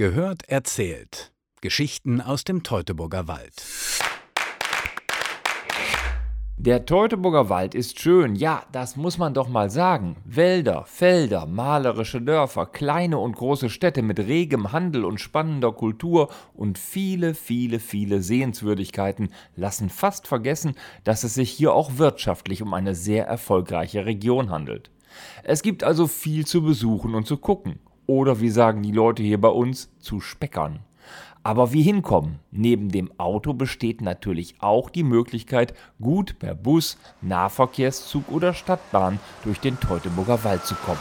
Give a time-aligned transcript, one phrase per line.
[0.00, 1.30] Gehört erzählt.
[1.60, 3.52] Geschichten aus dem Teutoburger Wald.
[6.56, 10.16] Der Teutoburger Wald ist schön, ja, das muss man doch mal sagen.
[10.24, 16.78] Wälder, Felder, malerische Dörfer, kleine und große Städte mit regem Handel und spannender Kultur und
[16.78, 22.94] viele, viele, viele Sehenswürdigkeiten lassen fast vergessen, dass es sich hier auch wirtschaftlich um eine
[22.94, 24.90] sehr erfolgreiche Region handelt.
[25.42, 27.80] Es gibt also viel zu besuchen und zu gucken.
[28.10, 30.80] Oder wie sagen die Leute hier bei uns, zu speckern.
[31.44, 32.40] Aber wie hinkommen?
[32.50, 39.60] Neben dem Auto besteht natürlich auch die Möglichkeit, gut per Bus, Nahverkehrszug oder Stadtbahn durch
[39.60, 40.98] den Teutoburger Wald zu kommen.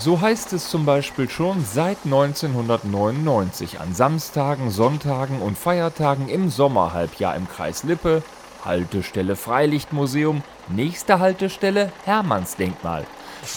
[0.00, 7.36] So heißt es zum Beispiel schon seit 1999 an Samstagen, Sonntagen und Feiertagen im Sommerhalbjahr
[7.36, 8.24] im Kreis Lippe,
[8.64, 13.06] Haltestelle Freilichtmuseum, nächste Haltestelle Hermannsdenkmal.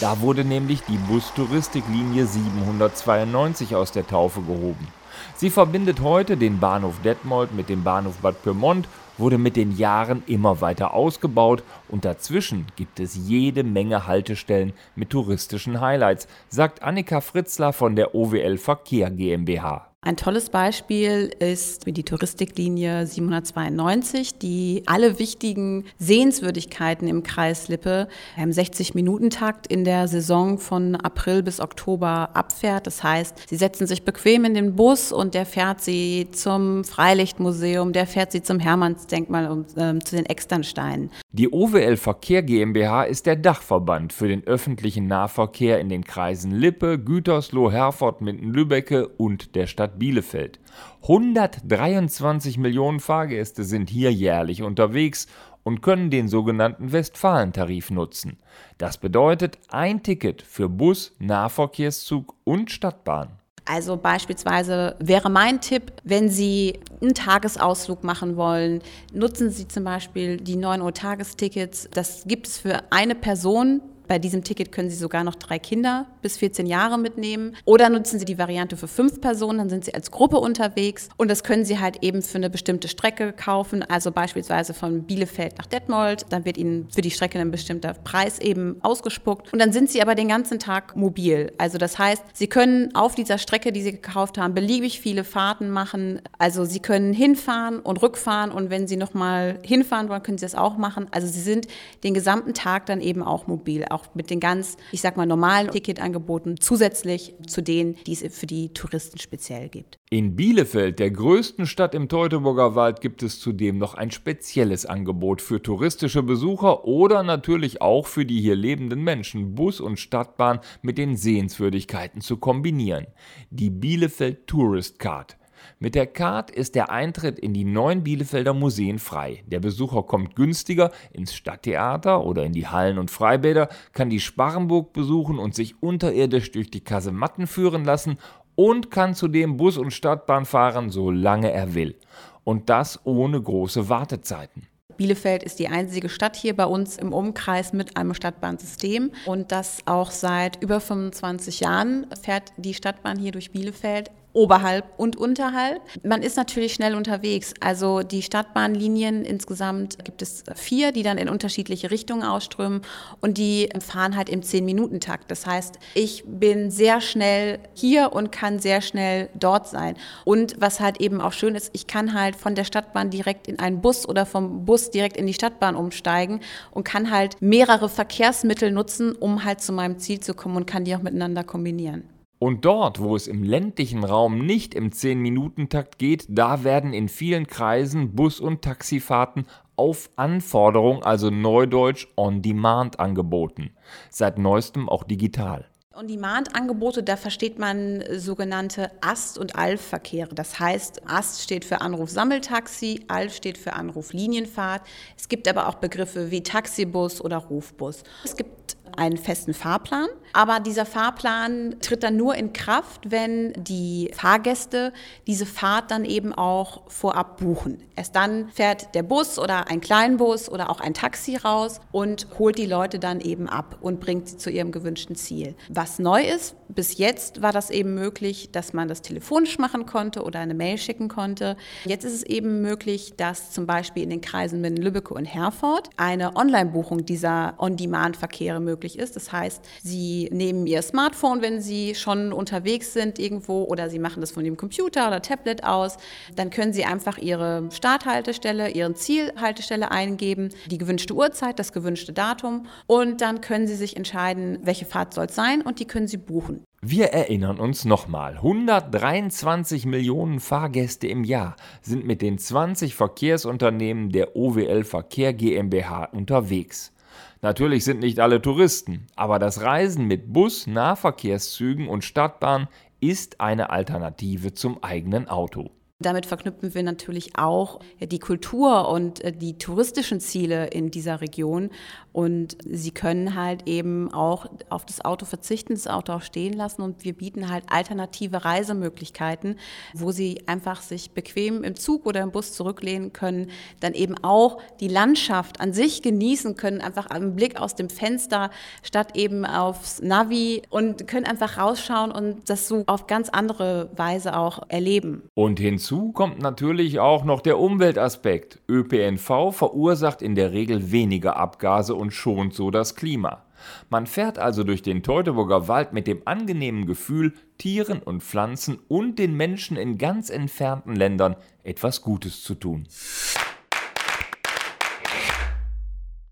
[0.00, 4.88] Da wurde nämlich die Bustouristiklinie 792 aus der Taufe gehoben.
[5.36, 8.88] Sie verbindet heute den Bahnhof Detmold mit dem Bahnhof Bad Pyrmont,
[9.18, 15.10] wurde mit den Jahren immer weiter ausgebaut und dazwischen gibt es jede Menge Haltestellen mit
[15.10, 19.93] touristischen Highlights, sagt Annika Fritzler von der OWL Verkehr GmbH.
[20.06, 28.50] Ein tolles Beispiel ist die Touristiklinie 792, die alle wichtigen Sehenswürdigkeiten im Kreis Lippe im
[28.50, 32.86] 60-Minuten-Takt in der Saison von April bis Oktober abfährt.
[32.86, 37.94] Das heißt, sie setzen sich bequem in den Bus und der fährt sie zum Freilichtmuseum,
[37.94, 41.10] der fährt sie zum Hermannsdenkmal und äh, zu den Externsteinen.
[41.32, 46.98] Die OWL Verkehr GmbH ist der Dachverband für den öffentlichen Nahverkehr in den Kreisen Lippe,
[46.98, 50.60] Gütersloh, Herford, Minden-Lübbecke und der Stadt Bielefeld.
[51.02, 55.26] 123 Millionen Fahrgäste sind hier jährlich unterwegs
[55.62, 58.38] und können den sogenannten Westfalentarif nutzen.
[58.78, 63.30] Das bedeutet ein Ticket für Bus, Nahverkehrszug und Stadtbahn.
[63.66, 70.36] Also beispielsweise wäre mein Tipp, wenn Sie einen Tagesausflug machen wollen, nutzen Sie zum Beispiel
[70.36, 71.88] die 9 Uhr Tagestickets.
[71.92, 76.06] Das gibt es für eine Person bei diesem Ticket können Sie sogar noch drei Kinder
[76.22, 77.56] bis 14 Jahre mitnehmen.
[77.64, 81.08] Oder nutzen Sie die Variante für fünf Personen, dann sind Sie als Gruppe unterwegs.
[81.16, 85.58] Und das können Sie halt eben für eine bestimmte Strecke kaufen, also beispielsweise von Bielefeld
[85.58, 86.26] nach Detmold.
[86.30, 89.52] Dann wird Ihnen für die Strecke ein bestimmter Preis eben ausgespuckt.
[89.52, 91.52] Und dann sind Sie aber den ganzen Tag mobil.
[91.58, 95.70] Also das heißt, Sie können auf dieser Strecke, die Sie gekauft haben, beliebig viele Fahrten
[95.70, 96.20] machen.
[96.38, 98.50] Also Sie können hinfahren und rückfahren.
[98.50, 101.06] Und wenn Sie nochmal hinfahren wollen, können Sie das auch machen.
[101.10, 101.68] Also Sie sind
[102.02, 105.70] den gesamten Tag dann eben auch mobil auch mit den ganz, ich sag mal, normalen
[105.70, 109.98] Ticketangeboten zusätzlich zu denen, die es für die Touristen speziell gibt.
[110.10, 115.40] In Bielefeld, der größten Stadt im Teutoburger Wald, gibt es zudem noch ein spezielles Angebot
[115.40, 120.98] für touristische Besucher oder natürlich auch für die hier lebenden Menschen, Bus und Stadtbahn mit
[120.98, 123.06] den Sehenswürdigkeiten zu kombinieren.
[123.50, 125.36] Die Bielefeld Tourist Card.
[125.78, 129.42] Mit der Card ist der Eintritt in die neuen Bielefelder Museen frei.
[129.46, 134.92] Der Besucher kommt günstiger ins Stadttheater oder in die Hallen und Freibäder, kann die Sparrenburg
[134.92, 138.18] besuchen und sich unterirdisch durch die Kasematten führen lassen
[138.54, 141.96] und kann zudem Bus und Stadtbahn fahren, solange er will.
[142.44, 144.68] Und das ohne große Wartezeiten.
[144.96, 149.78] Bielefeld ist die einzige Stadt hier bei uns im Umkreis mit einem Stadtbahnsystem und das
[149.86, 155.80] auch seit über 25 Jahren fährt die Stadtbahn hier durch Bielefeld oberhalb und unterhalb.
[156.02, 157.54] Man ist natürlich schnell unterwegs.
[157.60, 162.82] Also die Stadtbahnlinien insgesamt gibt es vier, die dann in unterschiedliche Richtungen ausströmen
[163.20, 165.30] und die fahren halt im 10-Minuten-Takt.
[165.30, 169.96] Das heißt, ich bin sehr schnell hier und kann sehr schnell dort sein.
[170.24, 173.58] Und was halt eben auch schön ist, ich kann halt von der Stadtbahn direkt in
[173.60, 176.40] einen Bus oder vom Bus direkt in die Stadtbahn umsteigen
[176.72, 180.84] und kann halt mehrere Verkehrsmittel nutzen, um halt zu meinem Ziel zu kommen und kann
[180.84, 182.13] die auch miteinander kombinieren.
[182.38, 187.46] Und dort, wo es im ländlichen Raum nicht im 10-Minuten-Takt geht, da werden in vielen
[187.46, 189.46] Kreisen Bus- und Taxifahrten
[189.76, 193.70] auf Anforderung, also neudeutsch on demand angeboten.
[194.10, 195.66] Seit neuestem auch digital.
[195.96, 200.34] On-Demand-Angebote, da versteht man sogenannte Ast- und Alf-Verkehre.
[200.34, 204.82] Das heißt, Ast steht für Anruf-Sammeltaxi, Alf steht für Anruf-Linienfahrt.
[205.16, 208.02] Es gibt aber auch Begriffe wie Taxibus oder Rufbus.
[208.24, 214.10] Es gibt einen festen Fahrplan, aber dieser Fahrplan tritt dann nur in Kraft, wenn die
[214.14, 214.92] Fahrgäste
[215.26, 217.82] diese Fahrt dann eben auch vorab buchen.
[217.96, 222.58] Erst dann fährt der Bus oder ein Kleinbus oder auch ein Taxi raus und holt
[222.58, 225.54] die Leute dann eben ab und bringt sie zu ihrem gewünschten Ziel.
[225.68, 230.24] Was neu ist, bis jetzt war das eben möglich, dass man das telefonisch machen konnte
[230.24, 231.56] oder eine Mail schicken konnte.
[231.84, 235.90] Jetzt ist es eben möglich, dass zum Beispiel in den Kreisen mit Lübbecke und Herford
[235.96, 239.16] eine Online-Buchung dieser On-Demand-Verkehre möglich möglich ist.
[239.16, 244.20] Das heißt, Sie nehmen Ihr Smartphone, wenn Sie schon unterwegs sind irgendwo oder Sie machen
[244.20, 245.96] das von Ihrem Computer oder Tablet aus.
[246.36, 252.66] Dann können Sie einfach Ihre Starthaltestelle, Ihren Zielhaltestelle eingeben, die gewünschte Uhrzeit, das gewünschte Datum
[252.86, 256.18] und dann können Sie sich entscheiden, welche Fahrt soll es sein und die können Sie
[256.18, 256.62] buchen.
[256.86, 264.36] Wir erinnern uns nochmal, 123 Millionen Fahrgäste im Jahr sind mit den 20 Verkehrsunternehmen der
[264.36, 266.93] OWL Verkehr GmbH unterwegs.
[267.42, 272.68] Natürlich sind nicht alle Touristen, aber das Reisen mit Bus, Nahverkehrszügen und Stadtbahn
[273.00, 275.70] ist eine Alternative zum eigenen Auto.
[276.00, 281.70] Damit verknüpfen wir natürlich auch die Kultur und äh, die touristischen Ziele in dieser Region.
[282.12, 286.82] Und sie können halt eben auch auf das Auto verzichten, das Auto auch stehen lassen.
[286.82, 289.56] Und wir bieten halt alternative Reisemöglichkeiten,
[289.94, 294.58] wo sie einfach sich bequem im Zug oder im Bus zurücklehnen können, dann eben auch
[294.80, 298.50] die Landschaft an sich genießen können, einfach am Blick aus dem Fenster
[298.82, 304.36] statt eben aufs Navi und können einfach rausschauen und das so auf ganz andere Weise
[304.36, 305.22] auch erleben.
[305.34, 308.58] Und hinzu Hinzu kommt natürlich auch noch der Umweltaspekt.
[308.70, 313.44] ÖPNV verursacht in der Regel weniger Abgase und schont so das Klima.
[313.90, 319.18] Man fährt also durch den Teutoburger Wald mit dem angenehmen Gefühl, Tieren und Pflanzen und
[319.18, 322.88] den Menschen in ganz entfernten Ländern etwas Gutes zu tun.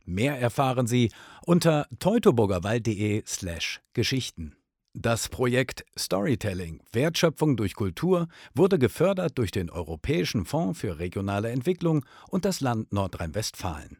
[0.07, 1.13] Mehr erfahren Sie
[1.45, 4.57] unter teutoburgerwald.de/geschichten.
[4.95, 12.05] Das Projekt Storytelling Wertschöpfung durch Kultur wurde gefördert durch den Europäischen Fonds für regionale Entwicklung
[12.29, 13.97] und das Land Nordrhein-Westfalen